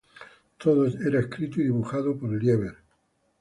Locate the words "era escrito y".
0.87-1.65